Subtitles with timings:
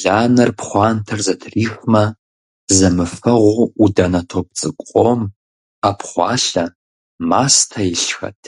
[0.00, 2.04] Ланэ пхъуантэр зэтрихмэ–
[2.76, 5.20] зэмыфэгъуу Ӏуданэ топ цӀыкӀу къом,
[5.80, 6.64] Ӏэпхъуалъэ,
[7.28, 8.40] мастэ илъхэт.